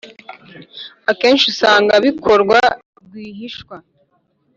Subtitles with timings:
[1.11, 2.59] akenshi usanga bikorwa
[3.05, 3.75] rwihishwa